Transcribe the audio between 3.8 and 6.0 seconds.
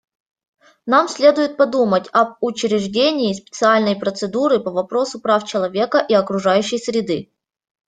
процедуры по вопросу прав человека